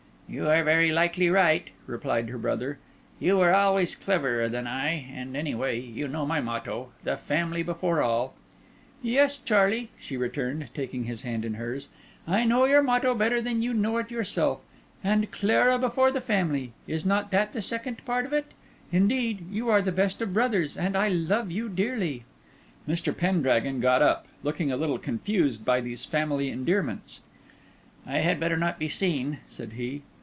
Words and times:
"You 0.33 0.47
are 0.47 0.63
very 0.63 0.93
likely 0.93 1.29
right," 1.29 1.67
replied 1.85 2.29
her 2.29 2.37
brother; 2.37 2.79
"you 3.19 3.35
were 3.35 3.53
always 3.53 3.95
cleverer 3.97 4.47
than 4.47 4.65
I. 4.65 4.87
And, 5.13 5.35
anyway, 5.35 5.77
you 5.81 6.07
know 6.07 6.25
my 6.25 6.39
motto: 6.39 6.93
The 7.03 7.17
family 7.17 7.63
before 7.63 8.01
all." 8.01 8.35
"Yes, 9.01 9.37
Charlie," 9.37 9.89
she 9.99 10.15
returned, 10.15 10.69
taking 10.73 11.03
his 11.03 11.23
hand 11.23 11.43
in 11.43 11.55
hers, 11.55 11.89
"I 12.25 12.45
know 12.45 12.63
your 12.63 12.81
motto 12.81 13.13
better 13.13 13.41
than 13.41 13.61
you 13.61 13.73
know 13.73 13.97
it 13.97 14.09
yourself. 14.09 14.61
'And 15.03 15.29
Clara 15.31 15.77
before 15.77 16.11
the 16.13 16.21
family!' 16.21 16.71
Is 16.87 17.05
not 17.05 17.29
that 17.31 17.51
the 17.51 17.61
second 17.61 18.05
part 18.05 18.25
of 18.25 18.31
it? 18.31 18.53
Indeed, 18.89 19.45
you 19.51 19.67
are 19.69 19.81
the 19.81 19.91
best 19.91 20.21
of 20.21 20.33
brothers, 20.33 20.77
and 20.77 20.95
I 20.95 21.09
love 21.09 21.51
you 21.51 21.67
dearly." 21.67 22.23
Mr. 22.87 23.13
Pendragon 23.13 23.81
got 23.81 24.01
up, 24.01 24.27
looking 24.43 24.71
a 24.71 24.77
little 24.77 24.97
confused 24.97 25.65
by 25.65 25.81
these 25.81 26.05
family 26.05 26.49
endearments. 26.49 27.19
"I 28.07 28.19
had 28.19 28.39
better 28.39 28.55
not 28.55 28.79
be 28.79 28.87
seen," 28.87 29.39
said 29.45 29.73
he. 29.73 30.03